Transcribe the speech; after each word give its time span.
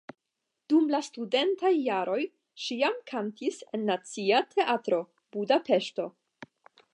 Dum 0.71 0.85
la 0.93 1.01
studentaj 1.07 1.71
jaroj 1.73 2.17
ŝi 2.63 2.77
jam 2.79 2.97
kantis 3.11 3.61
en 3.79 3.85
Nacia 3.91 4.41
Teatro 4.55 5.03
(Budapeŝto). 5.37 6.09